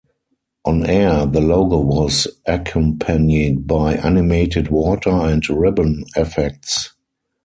[0.65, 6.95] On-air, the logo was accompanied by animated water and ribbon effects.